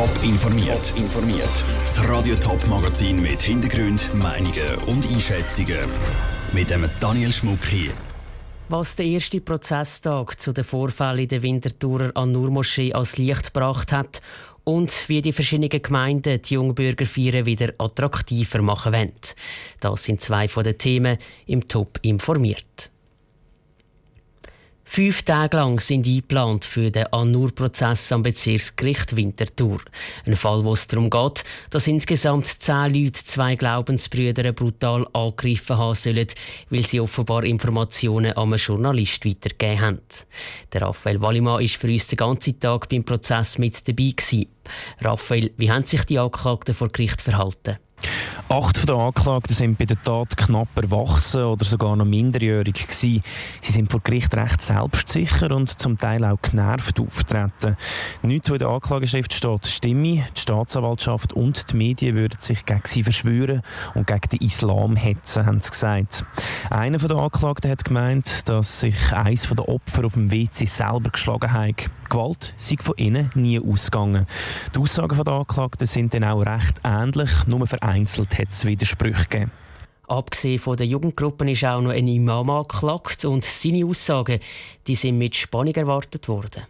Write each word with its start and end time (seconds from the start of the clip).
Top 0.00 0.24
informiert. 0.24 0.94
informiert. 0.96 1.64
Das 1.82 2.08
Radio 2.08 2.34
Top 2.36 2.66
Magazin 2.68 3.20
mit 3.20 3.42
Hintergrund, 3.42 4.08
Meinungen 4.14 4.76
und 4.86 5.06
Einschätzungen 5.06 5.76
mit 6.54 6.70
dem 6.70 6.88
Daniel 7.00 7.30
Schmuck 7.30 7.62
hier. 7.66 7.90
Was 8.70 8.96
der 8.96 9.04
erste 9.04 9.42
Prozesstag 9.42 10.40
zu 10.40 10.54
den 10.54 10.64
Vorfällen 10.64 11.28
der 11.28 11.42
Winterthurer 11.42 12.12
An-Nur-Moschee 12.14 12.94
als 12.94 13.18
Licht 13.18 13.52
gebracht 13.52 13.92
hat 13.92 14.22
und 14.64 14.90
wie 15.10 15.20
die 15.20 15.32
verschiedenen 15.32 15.82
Gemeinden 15.82 16.40
die 16.40 16.54
Jungbürgerfeiern 16.54 17.44
wieder 17.44 17.74
attraktiver 17.76 18.62
machen 18.62 18.94
wollen. 18.94 19.12
Das 19.80 20.02
sind 20.02 20.22
zwei 20.22 20.48
von 20.48 20.64
den 20.64 20.78
Themen 20.78 21.18
im 21.44 21.68
Top 21.68 21.98
informiert. 22.00 22.90
Fünf 24.92 25.22
Tage 25.22 25.56
lang 25.56 25.78
sind 25.78 26.04
eingeplant 26.04 26.64
für 26.64 26.90
den 26.90 27.06
Annur-Prozess 27.12 28.10
am 28.10 28.24
Bezirksgericht 28.24 29.14
Winterthur. 29.14 29.78
Ein 30.26 30.34
Fall, 30.34 30.64
wo 30.64 30.72
es 30.72 30.88
darum 30.88 31.08
geht, 31.08 31.44
dass 31.70 31.86
insgesamt 31.86 32.48
zehn 32.48 32.92
Leute 32.92 33.24
zwei 33.24 33.54
Glaubensbrüder 33.54 34.52
brutal 34.52 35.06
angegriffen 35.12 35.78
haben 35.78 35.94
sollen, 35.94 36.26
weil 36.70 36.84
sie 36.84 36.98
offenbar 36.98 37.44
Informationen 37.44 38.32
an 38.32 38.48
einen 38.48 38.58
Journalist 38.58 39.24
weitergegeben 39.24 39.80
haben. 39.80 40.00
Der 40.72 40.82
Raphael 40.82 41.22
Wallimann 41.22 41.60
war 41.60 41.68
für 41.68 41.86
uns 41.86 42.08
den 42.08 42.16
ganzen 42.16 42.58
Tag 42.58 42.88
beim 42.88 43.04
Prozess 43.04 43.58
mit 43.58 43.86
dabei. 43.86 44.12
Raphael, 45.00 45.52
wie 45.56 45.70
haben 45.70 45.84
sich 45.84 46.02
die 46.02 46.18
Anklagten 46.18 46.74
vor 46.74 46.88
Gericht 46.88 47.22
verhalten? 47.22 47.78
Acht 48.52 48.88
der 48.88 48.96
Anklagten 48.96 49.54
sind 49.54 49.78
bei 49.78 49.84
der 49.84 50.02
Tat 50.02 50.36
knapp 50.36 50.70
erwachsen 50.74 51.44
oder 51.44 51.64
sogar 51.64 51.94
noch 51.94 52.04
minderjährig 52.04 52.74
gewesen. 52.74 53.22
Sie 53.60 53.72
sind 53.72 53.92
vor 53.92 54.00
Gericht 54.00 54.34
recht 54.34 54.60
selbstsicher 54.60 55.54
und 55.54 55.78
zum 55.78 55.96
Teil 55.96 56.24
auch 56.24 56.42
genervt 56.42 56.98
auftreten. 56.98 57.76
Nichts, 58.22 58.50
was 58.50 58.54
in 58.54 58.58
der 58.58 58.68
Anklageschrift 58.70 59.34
steht, 59.34 59.66
stimme. 59.68 60.26
Die 60.36 60.40
Staatsanwaltschaft 60.40 61.32
und 61.32 61.70
die 61.70 61.76
Medien 61.76 62.16
würden 62.16 62.40
sich 62.40 62.66
gegen 62.66 62.82
sie 62.86 63.04
verschwören 63.04 63.62
und 63.94 64.08
gegen 64.08 64.28
den 64.32 64.40
Islam 64.40 64.96
hetzen, 64.96 65.46
haben 65.46 65.60
sie 65.60 65.70
gesagt. 65.70 66.24
Einer 66.70 66.98
der 66.98 67.18
Anklagten 67.18 67.70
hat 67.70 67.84
gemeint, 67.84 68.48
dass 68.48 68.80
sich 68.80 69.12
eines 69.12 69.48
der 69.48 69.68
Opfer 69.68 70.06
auf 70.06 70.14
dem 70.14 70.32
WC 70.32 70.66
selber 70.66 71.10
geschlagen 71.10 71.52
hat. 71.52 71.88
Gewalt 72.08 72.54
sei 72.58 72.74
von 72.80 72.96
innen 72.96 73.30
nie 73.36 73.60
ausgegangen. 73.60 74.26
Die 74.74 74.80
Aussagen 74.80 75.22
der 75.22 75.32
Anklagten 75.32 75.86
sind 75.86 76.12
dann 76.12 76.24
auch 76.24 76.40
recht 76.40 76.80
ähnlich, 76.82 77.30
nur 77.46 77.64
vereinzelt 77.68 78.39
hat 78.40 78.50
es 78.50 78.64
Widersprüche 78.64 79.28
gegeben. 79.28 79.52
Abgesehen 80.08 80.58
von 80.58 80.76
den 80.76 80.88
Jugendgruppen 80.88 81.46
ist 81.48 81.64
auch 81.64 81.80
noch 81.80 81.90
ein 81.90 82.08
Imam 82.08 82.50
angeklagt 82.50 83.24
und 83.24 83.44
seine 83.44 83.86
Aussagen 83.86 84.40
die 84.86 84.96
sind 84.96 85.18
mit 85.18 85.36
Spannung 85.36 85.74
erwartet 85.74 86.26
worden. 86.26 86.64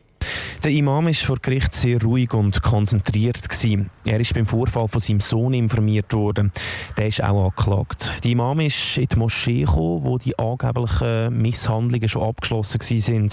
Der 0.62 0.72
Imam 0.72 1.06
war 1.06 1.14
vor 1.14 1.38
Gericht 1.38 1.72
sehr 1.72 2.02
ruhig 2.02 2.34
und 2.34 2.62
konzentriert. 2.62 3.48
Gewesen. 3.48 3.88
Er 4.04 4.20
ist 4.20 4.34
beim 4.34 4.44
Vorfall 4.44 4.88
von 4.88 5.00
seinem 5.00 5.20
Sohn 5.20 5.54
informiert 5.54 6.12
worden. 6.12 6.52
Der 6.98 7.06
ist 7.06 7.24
auch 7.24 7.46
angeklagt. 7.46 8.12
Der 8.22 8.32
Imam 8.32 8.60
ist 8.60 8.98
in 8.98 9.06
die 9.06 9.16
Moschee 9.16 9.60
gekommen, 9.60 10.04
wo 10.04 10.18
die 10.18 10.38
angeblichen 10.38 11.40
Misshandlungen 11.40 12.08
schon 12.10 12.24
abgeschlossen 12.24 12.78
waren. 12.78 13.28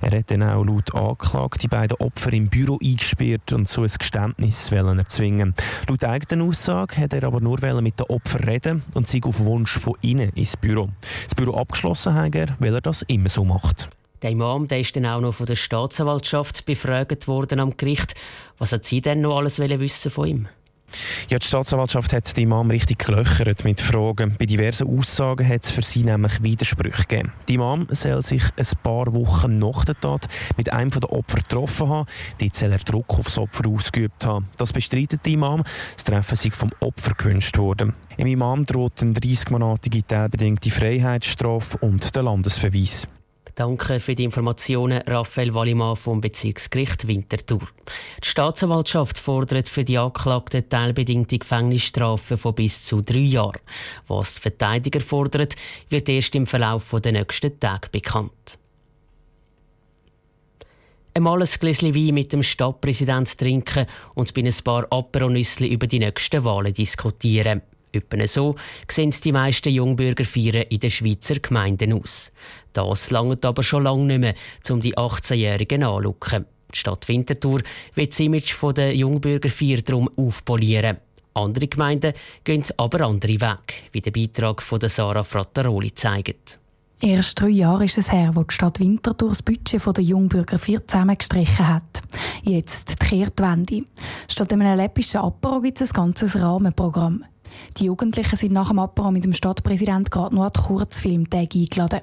Er 0.00 0.18
hat 0.18 0.30
dann 0.30 0.42
auch 0.42 0.64
laut 0.64 0.94
angeklagt 0.94 1.62
die 1.62 1.68
beiden 1.68 1.98
Opfer 1.98 2.32
im 2.32 2.48
Büro 2.48 2.78
eingesperrt 2.82 3.52
und 3.52 3.68
so 3.68 3.82
ein 3.82 3.90
Geständnis 3.98 4.72
erzwingen. 4.72 5.54
Laut 5.88 6.04
eigener 6.04 6.44
Aussage 6.44 7.02
hat 7.02 7.12
er 7.12 7.24
aber 7.24 7.42
nur 7.42 7.60
mit 7.82 7.98
den 7.98 8.06
Opfern 8.06 8.44
reden 8.44 8.82
und 8.94 9.06
sich 9.06 9.24
auf 9.24 9.40
Wunsch 9.40 9.78
von 9.78 9.96
ihnen 10.00 10.30
ins 10.30 10.56
Büro. 10.56 10.88
Das 11.24 11.34
Büro 11.34 11.54
abgeschlossen 11.54 12.14
hat 12.14 12.34
er, 12.34 12.56
weil 12.60 12.74
er 12.74 12.80
das 12.80 13.02
immer 13.02 13.28
so 13.28 13.44
macht. 13.44 13.90
Der 14.22 14.30
Imam 14.30 14.68
der 14.68 14.80
ist 14.80 14.94
dann 14.94 15.06
auch 15.06 15.20
noch 15.20 15.34
von 15.34 15.46
der 15.46 15.56
Staatsanwaltschaft 15.56 16.64
befragt 16.64 17.26
worden 17.26 17.58
am 17.58 17.76
Gericht. 17.76 18.14
Was 18.58 18.72
hat 18.72 18.84
sie 18.84 19.00
denn 19.00 19.20
noch 19.20 19.36
alles 19.36 19.58
wissen 19.58 20.10
von 20.10 20.28
ihm? 20.28 20.48
Ja, 21.30 21.38
die 21.38 21.46
Staatsanwaltschaft 21.46 22.12
hat 22.12 22.36
den 22.36 22.44
Imam 22.44 22.70
richtig 22.70 22.98
gelöchert 22.98 23.64
mit 23.64 23.80
Fragen. 23.80 24.36
Bei 24.38 24.46
diversen 24.46 24.86
Aussagen 24.86 25.48
hat 25.48 25.64
es 25.64 25.70
für 25.70 25.82
sie 25.82 26.04
nämlich 26.04 26.42
Widersprüche 26.42 27.06
gegeben. 27.06 27.32
Die 27.48 27.54
Imam 27.54 27.86
soll 27.90 28.22
sich 28.22 28.42
ein 28.56 28.66
paar 28.82 29.12
Wochen 29.14 29.58
nach 29.58 29.84
der 29.84 29.98
Tat 29.98 30.28
mit 30.56 30.72
einem 30.72 30.90
der 30.90 31.10
Opfer 31.10 31.38
getroffen 31.38 31.88
haben. 31.88 32.08
Dort 32.38 32.56
soll 32.56 32.72
er 32.72 32.78
Druck 32.78 33.18
aufs 33.18 33.38
Opfer 33.38 33.68
ausgeübt 33.68 34.24
haben. 34.24 34.48
Das 34.56 34.72
bestreitet 34.72 35.24
der 35.24 35.32
Imam. 35.32 35.64
Das 35.94 36.04
Treffen 36.04 36.36
sei 36.36 36.50
vom 36.50 36.70
Opfer 36.80 37.14
gewünscht 37.14 37.56
worden. 37.58 37.94
Im 38.16 38.26
Imam 38.26 38.66
droht 38.66 39.00
eine 39.02 39.12
30-monatige 39.12 40.06
teilbedingte 40.06 40.70
Freiheitsstrafe 40.70 41.78
und 41.78 42.14
der 42.14 42.22
Landesverweis. 42.24 43.06
Danke 43.54 44.00
für 44.00 44.14
die 44.14 44.24
Informationen, 44.24 45.02
Raphael 45.06 45.52
Wallimann 45.52 45.96
vom 45.96 46.22
Bezirksgericht 46.22 47.06
Winterthur. 47.06 47.68
Die 48.22 48.28
Staatsanwaltschaft 48.28 49.18
fordert 49.18 49.68
für 49.68 49.84
die 49.84 49.98
Anklagten 49.98 50.68
teilbedingte 50.70 51.38
Gefängnisstrafen 51.38 52.38
von 52.38 52.54
bis 52.54 52.84
zu 52.86 53.02
drei 53.02 53.18
Jahren. 53.18 53.60
Was 54.08 54.34
die 54.34 54.40
Verteidiger 54.40 55.00
fordert, 55.00 55.54
wird 55.90 56.08
erst 56.08 56.34
im 56.34 56.46
Verlauf 56.46 56.94
der 57.04 57.12
nächsten 57.12 57.60
Tage 57.60 57.88
bekannt. 57.90 58.58
Einmal 61.14 61.42
ein 61.42 61.48
Gläschen 61.60 61.94
Wein 61.94 62.14
mit 62.14 62.32
dem 62.32 62.42
Stadtpräsident 62.42 63.36
trinken 63.36 63.86
und 64.14 64.32
bei 64.32 64.40
ein 64.42 64.54
paar 64.64 64.86
Aperonüssli 64.90 65.68
über 65.68 65.86
die 65.86 65.98
nächsten 65.98 66.42
Wahlen 66.42 66.72
diskutieren. 66.72 67.60
Etwa 67.92 68.26
so 68.26 68.56
sehen 68.90 69.14
die 69.22 69.32
meisten 69.32 69.68
Jungbürgerfeiern 69.68 70.62
in 70.70 70.80
den 70.80 70.90
Schweizer 70.90 71.34
Gemeinden 71.34 71.92
aus. 71.92 72.32
Das 72.72 73.10
langt 73.10 73.44
aber 73.44 73.62
schon 73.62 73.84
lange 73.84 74.04
nicht 74.04 74.20
mehr, 74.20 74.34
um 74.70 74.80
die 74.80 74.96
18-Jährigen 74.96 75.82
anzulocken. 75.82 76.46
Die 76.72 76.78
Stadt 76.78 77.06
Winterthur 77.08 77.60
will 77.94 78.06
das 78.06 78.20
Image 78.20 78.54
der 78.74 78.96
Jungbürgerfeier 78.96 79.82
darum 79.82 80.08
aufpolieren. 80.16 80.96
Andere 81.34 81.68
Gemeinden 81.68 82.14
gehen 82.44 82.64
aber 82.78 83.06
andere 83.06 83.40
Wege, 83.40 83.74
wie 83.92 84.00
der 84.00 84.10
Beitrag 84.10 84.62
von 84.62 84.80
Sarah 84.80 85.24
Frattaroli 85.24 85.94
zeigt. 85.94 86.58
Erst 87.00 87.40
drei 87.40 87.48
Jahre 87.48 87.84
ist 87.84 87.98
es 87.98 88.12
her, 88.12 88.30
wo 88.34 88.44
die 88.44 88.54
Stadt 88.54 88.78
Winterthur 88.78 89.30
das 89.30 89.42
Budget 89.42 89.84
der 89.84 90.04
Jungbürger 90.04 90.58
4 90.58 90.86
zusammengestrichen 90.86 91.68
hat. 91.68 92.02
Jetzt 92.42 93.02
die 93.02 93.06
Kehrtwende. 93.06 93.84
Statt 94.28 94.52
einem 94.52 94.76
läppischen 94.76 95.20
Apero 95.20 95.60
gibt 95.60 95.80
es 95.80 95.90
ein 95.90 95.94
ganzes 95.94 96.40
Rahmenprogramm. 96.40 97.24
Die 97.78 97.86
Jugendlichen 97.86 98.36
sind 98.36 98.52
nach 98.52 98.68
dem 98.68 98.78
Apero 98.78 99.10
mit 99.10 99.24
dem 99.24 99.32
Stadtpräsident 99.32 100.10
gerade 100.10 100.34
noch 100.34 100.44
an 100.44 100.52
die 100.54 100.60
Kurzfilmtage 100.60 101.60
eingeladen. 101.60 102.00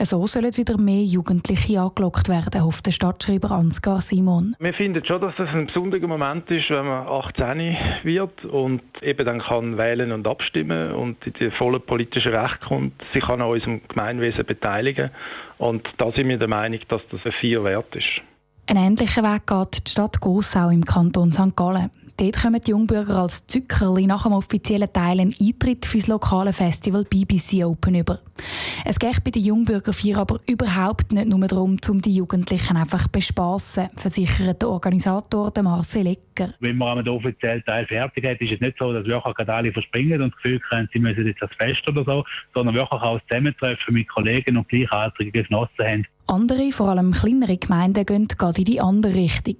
So 0.00 0.26
sollen 0.26 0.56
wieder 0.56 0.78
mehr 0.78 1.02
Jugendliche 1.02 1.80
angelockt 1.80 2.28
werden, 2.28 2.62
hofft 2.62 2.86
der 2.86 2.92
Stadtschreiber 2.92 3.50
Ansgar 3.50 4.00
Simon. 4.00 4.54
Wir 4.58 4.74
finden 4.74 5.04
schon, 5.04 5.20
dass 5.20 5.34
das 5.36 5.48
ein 5.50 5.66
besonderer 5.66 6.06
Moment 6.06 6.50
ist, 6.50 6.70
wenn 6.70 6.86
man 6.86 7.06
18 7.06 7.76
wird 8.02 8.44
und 8.44 8.82
eben 9.02 9.26
dann 9.26 9.40
kann 9.40 9.78
wählen 9.78 10.12
und 10.12 10.26
abstimmen 10.26 10.92
und 10.92 11.26
in 11.26 11.32
die 11.34 11.50
volle 11.50 11.80
politische 11.80 12.32
Recht 12.32 12.60
kommt, 12.60 13.02
sich 13.12 13.24
an 13.24 13.42
unserem 13.42 13.80
Gemeinwesen 13.88 14.44
beteiligen. 14.44 15.10
Und 15.58 15.88
da 15.96 16.12
sind 16.12 16.28
wir 16.28 16.38
der 16.38 16.48
Meinung, 16.48 16.80
dass 16.88 17.02
das 17.10 17.20
ein 17.24 17.32
Vier 17.32 17.64
wert 17.64 17.96
ist. 17.96 18.22
Ein 18.66 18.76
ähnlicher 18.76 19.22
Weg 19.22 19.46
geht 19.46 19.86
die 19.86 19.90
Stadt 19.90 20.20
Gossau 20.20 20.68
im 20.68 20.84
Kanton 20.84 21.32
St. 21.32 21.56
Gallen. 21.56 21.90
Dort 22.20 22.42
kommen 22.42 22.60
die 22.60 22.72
Jungbürger 22.72 23.18
als 23.18 23.46
Zückerli 23.46 24.08
nach 24.08 24.24
dem 24.24 24.32
offiziellen 24.32 24.92
Teil 24.92 25.20
einen 25.20 25.32
Eintritt 25.40 25.86
für 25.86 25.98
das 25.98 26.08
lokale 26.08 26.52
Festival 26.52 27.04
BBC 27.04 27.64
Open 27.64 27.94
über. 27.94 28.18
Es 28.84 28.98
geht 28.98 29.22
bei 29.22 29.30
den 29.30 29.44
Jungbürger 29.44 29.92
4 29.92 30.18
aber 30.18 30.40
überhaupt 30.48 31.12
nicht 31.12 31.28
nur 31.28 31.46
darum, 31.46 31.76
um 31.88 32.02
die 32.02 32.12
Jugendlichen 32.16 32.76
einfach 32.76 33.04
zu 33.04 33.10
bespassen, 33.10 33.88
versichert 33.94 34.62
der 34.62 34.68
Organisator 34.68 35.52
Marcel 35.62 36.08
Ecker. 36.08 36.54
Wenn 36.58 36.76
man 36.76 37.04
den 37.04 37.14
offiziellen 37.14 37.64
Teil 37.64 37.86
fertig 37.86 38.26
hat, 38.26 38.40
ist 38.40 38.50
es 38.50 38.60
nicht 38.60 38.78
so, 38.78 38.92
dass 38.92 39.06
wirklich 39.06 39.48
alle 39.48 39.72
verspringen 39.72 40.20
und 40.20 40.34
das 40.34 40.42
Gefühl 40.42 40.60
haben, 40.72 40.88
sie 40.92 40.98
müssen 40.98 41.24
jetzt 41.24 41.40
das 41.40 41.54
Fest 41.56 41.86
oder 41.86 42.02
so, 42.04 42.24
sondern 42.52 42.74
wirklich 42.74 43.00
auch 43.00 43.20
das 43.20 43.28
Zusammentreffen 43.28 43.94
mit 43.94 44.08
Kollegen 44.08 44.56
und 44.56 44.68
gleichaltrigen 44.68 45.44
Genossen 45.44 45.84
haben. 45.84 46.06
Andere, 46.28 46.72
vor 46.72 46.88
allem 46.88 47.12
kleinere 47.12 47.56
Gemeinden, 47.56 48.04
gehen 48.04 48.28
gerade 48.28 48.58
in 48.58 48.64
die 48.64 48.80
andere 48.82 49.14
Richtung. 49.14 49.56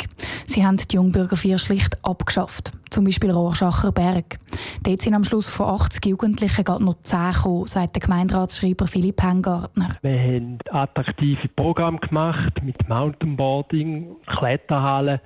Sie 0.47 0.67
haben 0.67 0.77
die 0.77 0.97
Jungbürger 0.97 1.37
4 1.37 1.57
schlicht 1.57 1.97
abgeschafft. 2.05 2.73
Zum 2.91 3.07
Beispiel 3.07 3.31
Rorschacher 3.31 3.91
Berg. 3.91 4.39
Dort 4.83 5.01
sind 5.01 5.15
am 5.15 5.25
Schluss 5.25 5.49
von 5.49 5.67
80 5.67 6.05
Jugendlichen 6.05 6.65
gerade 6.65 6.85
noch 6.85 7.01
10 7.03 7.33
gekommen, 7.33 7.67
sagt 7.67 7.97
der 7.97 8.03
Gemeinderatsschreiber 8.03 8.87
Philipp 8.87 9.23
Hengartner. 9.23 9.97
Wir 10.03 10.19
haben 10.19 10.59
attraktive 10.71 11.49
Programme 11.49 11.99
gemacht 12.01 12.63
mit 12.63 12.87
Mountainboarding, 12.87 14.17
Kletterhallen. 14.27 15.21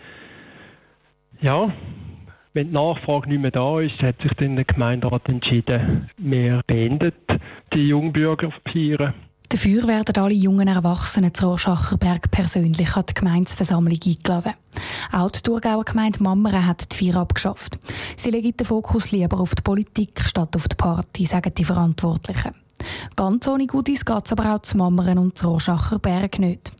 Ja, 1.41 1.73
wenn 2.55 2.69
die 2.69 2.75
Nachfrage 2.75 3.29
nicht 3.29 3.41
mehr 3.41 3.51
da 3.51 3.81
ist, 3.81 4.01
hat 4.01 4.21
sich 4.23 4.33
dann 4.35 4.55
der 4.55 4.65
Gemeinderat 4.65 5.29
entschieden, 5.29 6.09
wir 6.19 6.61
beendet 6.69 7.15
die 7.73 7.89
Jungbürger 7.89 8.53
feiern. 8.71 9.15
Dafür 9.53 9.87
werden 9.87 10.17
alle 10.17 10.33
jungen 10.33 10.67
Erwachsenen 10.67 11.35
zu 11.35 11.45
Rorschacherberg 11.45 12.31
persönlich 12.31 12.97
an 12.97 13.05
die 13.07 13.13
Gemeinsversammlung 13.13 13.99
eingeladen. 14.03 14.55
Auch 15.13 15.31
die 15.31 15.43
Thurgauer 15.43 15.85
Gemeinde 15.85 16.23
Mammeren 16.23 16.67
hat 16.67 16.91
die 16.91 17.11
Feier 17.11 17.21
abgeschafft. 17.21 17.79
Sie 18.17 18.31
legen 18.31 18.57
den 18.57 18.67
Fokus 18.67 19.11
lieber 19.11 19.39
auf 19.39 19.55
die 19.55 19.61
Politik 19.61 20.21
statt 20.21 20.57
auf 20.57 20.69
die 20.69 20.77
Party, 20.77 21.27
sagen 21.27 21.53
die 21.55 21.67
Verantwortlichen. 21.67 22.53
Ganz 23.15 23.47
ohne 23.47 23.67
Gutes 23.67 24.07
geht 24.07 24.25
es 24.25 24.33
aber 24.33 24.55
auch 24.55 24.63
zu 24.63 24.79
Mammern 24.79 25.19
und 25.19 25.37
zu 25.37 25.49
Rorschacher 25.49 25.99
Berg 25.99 26.39
nicht. 26.39 26.73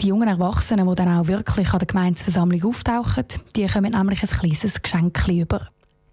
Die 0.00 0.08
jungen 0.08 0.26
Erwachsenen, 0.26 0.88
die 0.88 0.94
dann 0.96 1.20
auch 1.20 1.28
wirklich 1.28 1.72
an 1.72 1.78
der 1.78 1.86
Gemeinsversammlung 1.86 2.64
auftauchen, 2.64 3.26
die 3.54 3.68
kommen 3.68 3.92
nämlich 3.92 4.24
ein 4.24 4.28
kleines 4.28 4.82
Geschenk 4.82 5.28
über. 5.28 5.68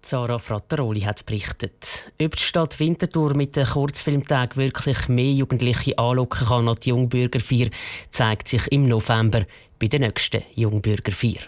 Sarah 0.06 0.38
Frattaroli 0.38 1.00
hat 1.00 1.26
berichtet. 1.26 2.12
Ob 2.22 2.36
die 2.36 2.42
Stadt 2.42 2.78
Winterthur 2.78 3.34
mit 3.34 3.56
den 3.56 3.66
Kurzfilmtagen 3.66 4.56
wirklich 4.56 5.08
mehr 5.08 5.32
Jugendliche 5.32 5.98
anlocken 5.98 6.46
kann 6.46 6.68
als 6.68 6.80
die 6.80 6.90
Jungbürgerfeier, 6.90 7.70
zeigt 8.10 8.46
sich 8.46 8.70
im 8.70 8.86
November 8.86 9.44
bei 9.80 9.88
der 9.88 10.00
nächsten 10.00 10.44
Jungbürgerfeier. 10.54 11.42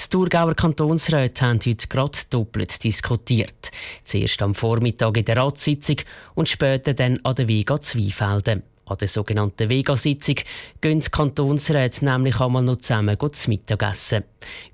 Die 0.00 0.08
Thurgauer 0.08 0.54
Kantonsräte 0.54 1.44
haben 1.44 1.58
heute 1.66 1.88
gerade 1.88 2.18
doppelt 2.30 2.84
diskutiert. 2.84 3.72
Zuerst 4.04 4.40
am 4.40 4.54
Vormittag 4.54 5.16
in 5.16 5.24
der 5.24 5.36
Ratssitzung 5.36 5.96
und 6.36 6.48
später 6.48 6.94
dann 6.94 7.18
an 7.24 7.34
der 7.34 7.48
Vega 7.48 7.80
Zweifelden. 7.80 8.62
An 8.88 8.96
der 8.98 9.08
sogenannten 9.08 9.68
Vega-Sitzung 9.68 10.36
gehen 10.80 11.00
die 11.00 11.10
Kantonsräte 11.10 12.04
nämlich 12.04 12.40
einmal 12.40 12.62
noch 12.62 12.76
zusammen 12.76 13.18
zu 13.18 13.50
Mittagessen. 13.50 14.24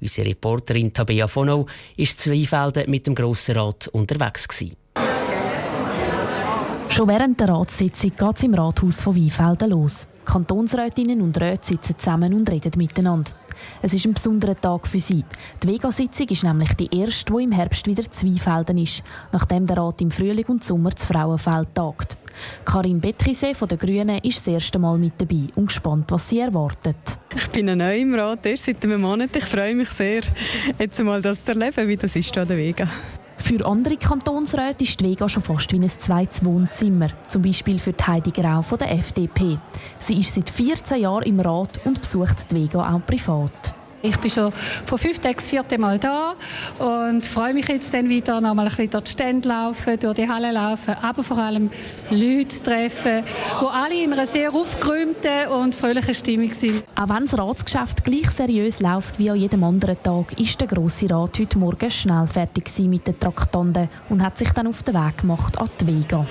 Unsere 0.00 0.28
Reporterin 0.28 0.92
Tabea 0.92 1.26
Fono 1.26 1.66
war 1.66 2.06
Zweifelden 2.06 2.90
mit 2.90 3.06
dem 3.06 3.16
Grossen 3.16 3.56
Rat 3.56 3.88
unterwegs. 3.88 4.46
Gewesen. 4.46 4.76
Schon 6.88 7.08
während 7.08 7.40
der 7.40 7.48
Ratssitzung 7.48 8.12
geht 8.16 8.36
es 8.36 8.44
im 8.44 8.54
Rathaus 8.54 9.00
von 9.00 9.16
Weinfelden 9.16 9.70
los. 9.70 10.06
Kantonsrätinnen 10.24 11.20
und 11.20 11.40
Räte 11.40 11.66
sitzen 11.66 11.98
zusammen 11.98 12.34
und 12.34 12.48
reden 12.48 12.72
miteinander. 12.76 13.32
Es 13.82 13.94
ist 13.94 14.06
ein 14.06 14.14
besonderer 14.14 14.54
Tag 14.54 14.86
für 14.86 15.00
sie. 15.00 15.24
Die 15.62 15.68
Vega-Sitzung 15.68 16.28
ist 16.28 16.44
nämlich 16.44 16.72
die 16.74 16.96
erste, 16.96 17.32
die 17.32 17.42
im 17.42 17.52
Herbst 17.52 17.86
wieder 17.86 18.08
Zweifelden 18.08 18.78
ist, 18.78 19.02
nachdem 19.32 19.66
der 19.66 19.78
Rat 19.78 20.00
im 20.02 20.10
Frühling 20.10 20.46
und 20.46 20.62
Sommer 20.62 20.94
zu 20.94 21.06
Frauenfeld 21.06 21.74
tagt. 21.74 22.16
Karin 22.64 23.00
Betrise 23.00 23.54
von 23.54 23.68
den 23.68 23.78
Grünen 23.78 24.18
ist 24.18 24.38
das 24.38 24.46
erste 24.46 24.78
Mal 24.78 24.98
mit 24.98 25.14
dabei 25.18 25.48
und 25.54 25.66
gespannt, 25.66 26.10
was 26.10 26.28
sie 26.28 26.40
erwartet. 26.40 26.96
Ich 27.34 27.48
bin 27.48 27.66
neu 27.66 27.98
im 27.98 28.14
Rat, 28.14 28.46
erst 28.46 28.66
seit 28.66 28.84
einem 28.84 29.00
Monat. 29.00 29.36
Ich 29.36 29.44
freue 29.44 29.74
mich 29.74 29.88
sehr, 29.88 30.22
jetzt 30.78 31.02
mal 31.02 31.20
das 31.20 31.44
zu 31.44 31.52
erleben, 31.52 31.88
wie 31.88 31.96
das 31.96 32.16
ist 32.16 32.36
an 32.38 32.48
der 32.48 32.56
Vega. 32.56 32.88
Für 33.36 33.66
andere 33.66 33.96
Kantonsräte 33.96 34.84
ist 34.84 35.00
die 35.00 35.04
Vega 35.04 35.28
schon 35.28 35.42
fast 35.42 35.70
wie 35.72 35.76
ein 35.76 35.88
zweites 35.88 36.42
Wohnzimmer. 36.44 37.08
Zum 37.28 37.42
Beispiel 37.42 37.78
für 37.78 37.94
Heidi 38.06 38.30
Grau 38.30 38.62
von 38.62 38.78
der 38.78 38.92
FDP. 38.92 39.58
Sie 39.98 40.18
ist 40.18 40.34
seit 40.34 40.48
14 40.48 41.02
Jahren 41.02 41.24
im 41.24 41.40
Rat 41.40 41.78
und 41.84 42.00
besucht 42.00 42.50
die 42.50 42.62
Vega 42.62 42.94
auch 42.94 43.04
privat. 43.04 43.74
Ich 44.06 44.18
bin 44.18 44.30
schon 44.30 44.52
vor 44.84 44.98
fünf 44.98 45.18
Tagen 45.18 45.36
das 45.36 45.48
vierte 45.48 45.78
Mal 45.78 45.98
da 45.98 46.34
und 46.78 47.24
freue 47.24 47.54
mich 47.54 47.66
jetzt 47.68 47.94
dann 47.94 48.10
wieder, 48.10 48.38
noch 48.38 48.52
mal 48.52 48.64
ein 48.64 48.68
bisschen 48.68 48.90
durch 48.90 49.04
die 49.04 49.12
Stände 49.12 49.48
laufen, 49.48 49.98
durch 49.98 50.14
die 50.14 50.28
Halle 50.28 50.52
laufen, 50.52 50.94
aber 51.00 51.24
vor 51.24 51.38
allem 51.38 51.70
Leute 52.10 52.62
treffen, 52.62 53.22
die 53.24 53.66
alle 53.66 54.04
in 54.04 54.12
einer 54.12 54.26
sehr 54.26 54.52
aufgeräumten 54.52 55.48
und 55.48 55.74
fröhlichen 55.74 56.12
Stimmung 56.12 56.50
sind. 56.50 56.84
Auch 56.94 57.08
wenn 57.08 57.24
das 57.24 57.38
Ratsgeschäft 57.38 58.04
gleich 58.04 58.28
seriös 58.30 58.80
läuft 58.80 59.18
wie 59.18 59.30
an 59.30 59.36
jedem 59.36 59.64
anderen 59.64 59.96
Tag, 60.02 60.38
ist 60.38 60.60
der 60.60 60.68
Grosse 60.68 61.08
Rat 61.08 61.38
heute 61.38 61.58
Morgen 61.58 61.90
schnell 61.90 62.26
fertig 62.26 62.70
mit 62.80 63.06
den 63.06 63.18
Traktanten 63.18 63.88
und 64.10 64.22
hat 64.22 64.36
sich 64.36 64.50
dann 64.50 64.66
auf 64.66 64.82
den 64.82 64.96
Weg 64.96 65.16
gemacht 65.16 65.58
an 65.58 65.70
die 65.80 65.86
Vega. 65.86 66.26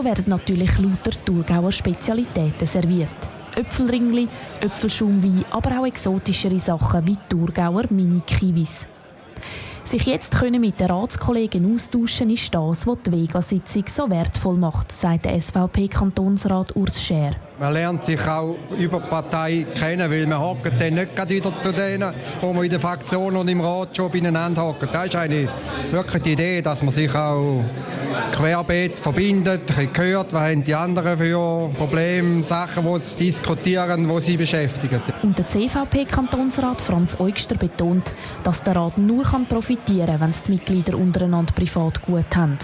Apero 0.00 0.04
werden 0.04 0.24
natürlich 0.28 0.78
lauter 0.78 1.12
Thurgauer 1.26 1.72
Spezialitäten 1.72 2.66
serviert. 2.66 3.14
Äpfelringli, 3.54 4.28
Äpfelschaumwein, 4.60 5.44
aber 5.50 5.78
auch 5.78 5.86
exotischere 5.86 6.58
Sachen 6.58 7.06
wie 7.06 7.18
Thurgauer 7.28 7.84
Mini-Kiwis. 7.90 8.86
Sich 9.90 10.06
jetzt 10.06 10.38
können 10.38 10.60
mit 10.60 10.78
den 10.78 10.86
Ratskollegen 10.86 11.74
austauschen, 11.74 12.30
ist 12.30 12.54
das, 12.54 12.86
was 12.86 12.98
die 13.04 13.10
Vega-Sitzung 13.10 13.82
so 13.88 14.08
wertvoll 14.08 14.56
macht, 14.56 14.92
sagt 14.92 15.24
der 15.24 15.40
SVP-Kantonsrat 15.40 16.76
Urs 16.76 17.02
Scher. 17.02 17.32
Man 17.58 17.72
lernt 17.72 18.04
sich 18.04 18.24
auch 18.26 18.56
über 18.78 19.00
die 19.00 19.08
Partei 19.08 19.66
kennen, 19.78 20.08
weil 20.08 20.28
man 20.28 20.40
hockt 20.40 20.80
dann 20.80 20.94
nicht 20.94 21.28
wieder 21.28 21.52
zu 21.60 21.72
denen, 21.72 22.14
wo 22.40 22.52
man 22.52 22.64
in 22.64 22.70
der 22.70 22.78
Fraktion 22.78 23.36
und 23.36 23.48
im 23.48 23.60
Rat 23.60 23.96
schon 23.96 24.12
beieinander 24.12 24.62
hockt. 24.62 24.94
Das 24.94 25.06
ist 25.06 25.16
eigentlich 25.16 25.50
wirklich 25.90 26.22
die 26.22 26.32
Idee, 26.32 26.62
dass 26.62 26.82
man 26.84 26.92
sich 26.92 27.12
auch 27.12 27.62
querbeet 28.32 28.98
verbindet, 28.98 29.62
hört, 29.94 30.32
was 30.32 30.40
haben 30.40 30.64
die 30.64 30.74
anderen 30.74 31.18
für 31.18 31.68
Probleme, 31.76 32.42
Sachen, 32.42 32.84
die 32.84 32.98
sie 32.98 33.18
diskutieren, 33.18 34.08
die 34.08 34.20
sie 34.20 34.36
beschäftigen. 34.36 35.02
Und 35.22 35.36
der 35.36 35.48
CVP-Kantonsrat 35.48 36.80
Franz 36.80 37.18
Eugster 37.20 37.56
betont, 37.56 38.12
dass 38.42 38.62
der 38.62 38.76
Rat 38.76 38.96
nur 38.96 39.24
profitieren 39.48 39.79
kann, 39.86 40.20
wenn 40.20 40.30
es 40.30 40.42
die 40.42 40.52
Mitglieder 40.52 40.96
untereinander 40.96 41.52
privat 41.52 42.02
gut 42.02 42.36
haben. 42.36 42.58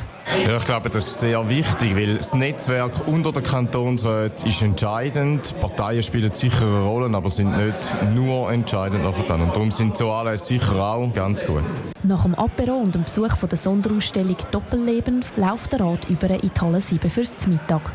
Ja, 0.44 0.56
ich 0.56 0.64
glaube, 0.64 0.90
das 0.90 1.06
ist 1.06 1.20
sehr 1.20 1.48
wichtig, 1.48 1.96
weil 1.96 2.16
das 2.16 2.34
Netzwerk 2.34 3.06
unter 3.06 3.32
den 3.32 3.42
Kantonsräten 3.42 4.46
ist 4.46 4.60
entscheidend. 4.60 5.54
Parteien 5.60 6.02
spielen 6.02 6.32
sicher 6.32 6.66
eine 6.66 6.82
Rolle, 6.82 7.16
aber 7.16 7.30
sind 7.30 7.56
nicht 7.56 7.96
nur 8.14 8.50
entscheidend 8.52 9.04
nachher 9.04 9.34
Und 9.34 9.54
darum 9.54 9.70
sind 9.70 9.96
so 9.96 10.10
alle 10.12 10.36
sicher 10.36 10.74
auch 10.76 11.12
ganz 11.12 11.44
gut. 11.46 11.62
Nach 12.02 12.22
dem 12.22 12.34
Apero 12.34 12.74
und 12.74 12.94
dem 12.94 13.04
Besuch 13.04 13.36
von 13.36 13.48
der 13.48 13.58
Sonderausstellung 13.58 14.36
Doppelleben 14.50 15.24
läuft 15.36 15.72
der 15.72 15.80
Rat 15.80 16.08
über 16.08 16.30
in 16.30 16.40
die 16.40 16.60
Halle 16.60 16.80
7 16.80 17.08
fürs 17.08 17.46
Mittag. 17.46 17.92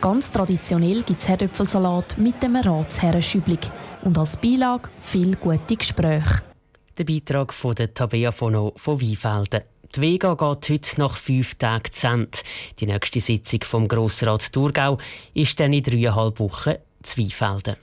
Ganz 0.00 0.30
traditionell 0.30 1.02
gibt 1.02 1.20
es 1.20 1.28
Herdöpfelsalat 1.28 2.18
mit 2.18 2.42
dem 2.42 2.56
Ratsherrenschüblig. 2.56 3.60
Und 4.02 4.18
als 4.18 4.36
Beilage 4.36 4.88
viel 5.00 5.36
gute 5.36 5.76
Gespräche. 5.76 6.53
Der 6.96 7.04
Beitrag 7.04 7.52
von 7.52 7.74
der 7.74 7.92
Tabea 7.92 8.30
Fono 8.30 8.72
von 8.76 9.00
Weinfelden. 9.00 9.62
Die 9.96 10.00
Vega 10.00 10.34
geht 10.34 10.68
heute 10.68 11.00
nach 11.00 11.16
fünf 11.16 11.56
Tagen 11.56 11.92
zu 11.92 12.06
Ende. 12.06 12.38
Die 12.78 12.86
nächste 12.86 13.18
Sitzung 13.20 13.60
vom 13.64 13.88
Grossrat 13.88 14.52
Thurgau 14.52 14.98
ist 15.34 15.58
dann 15.58 15.72
in 15.72 15.82
dreieinhalb 15.82 16.38
Wochen 16.38 16.74
Zweifelden. 17.02 17.74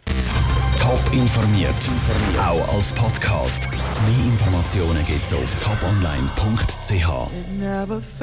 Top 0.80 1.02
informiert, 1.13 1.75
auch 2.40 2.74
als 2.74 2.94
Podcast. 2.94 3.68
Mehr 3.69 4.25
Informationen 4.25 5.06
gibt 5.06 5.25
es 5.25 5.34
auf 5.34 5.56
toponline.ch. 5.56 7.07